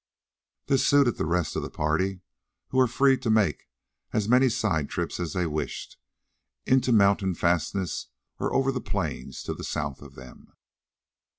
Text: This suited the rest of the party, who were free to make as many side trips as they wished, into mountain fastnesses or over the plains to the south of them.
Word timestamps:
This 0.65 0.83
suited 0.83 1.17
the 1.17 1.27
rest 1.27 1.55
of 1.55 1.61
the 1.61 1.69
party, 1.69 2.21
who 2.69 2.77
were 2.79 2.87
free 2.87 3.17
to 3.19 3.29
make 3.29 3.69
as 4.11 4.27
many 4.27 4.49
side 4.49 4.89
trips 4.89 5.19
as 5.19 5.33
they 5.33 5.45
wished, 5.45 5.97
into 6.65 6.91
mountain 6.91 7.35
fastnesses 7.35 8.07
or 8.39 8.51
over 8.51 8.71
the 8.71 8.81
plains 8.81 9.43
to 9.43 9.53
the 9.53 9.63
south 9.63 10.01
of 10.01 10.15
them. 10.15 10.53